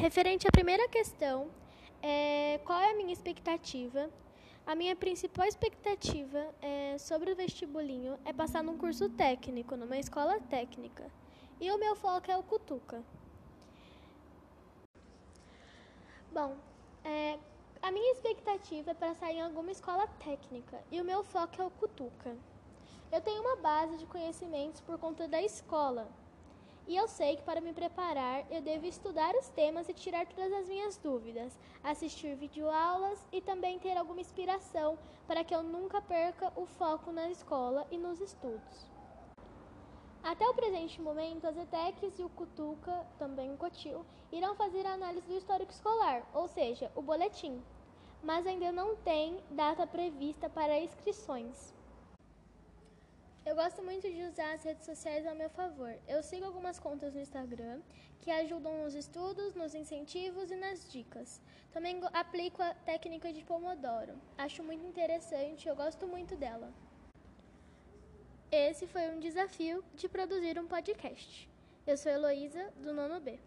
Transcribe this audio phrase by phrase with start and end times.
[0.00, 1.50] Referente à primeira questão,
[2.00, 4.08] é, qual é a minha expectativa?
[4.64, 10.38] A minha principal expectativa é, sobre o vestibulinho é passar num curso técnico, numa escola
[10.38, 11.10] técnica.
[11.60, 13.02] E o meu foco é o Cutuca.
[16.30, 16.56] Bom,
[17.04, 17.36] é,
[17.82, 21.70] a minha expectativa é passar em alguma escola técnica e o meu foco é o
[21.70, 22.36] Cutuca.
[23.10, 26.08] Eu tenho uma base de conhecimentos por conta da escola,
[26.88, 30.50] e eu sei que para me preparar eu devo estudar os temas e tirar todas
[30.54, 36.50] as minhas dúvidas, assistir videoaulas e também ter alguma inspiração para que eu nunca perca
[36.56, 38.90] o foco na escola e nos estudos.
[40.22, 44.94] Até o presente momento, as ETECs e o Cutuca, também o Cotil, irão fazer a
[44.94, 47.62] análise do histórico escolar, ou seja, o boletim,
[48.22, 51.77] mas ainda não tem data prevista para inscrições.
[53.48, 55.92] Eu gosto muito de usar as redes sociais ao meu favor.
[56.06, 57.80] Eu sigo algumas contas no Instagram
[58.20, 61.40] que ajudam nos estudos, nos incentivos e nas dicas.
[61.72, 64.20] Também aplico a técnica de Pomodoro.
[64.36, 66.70] Acho muito interessante, eu gosto muito dela.
[68.52, 71.48] Esse foi um desafio de produzir um podcast.
[71.86, 73.40] Eu sou Heloísa, do nono B.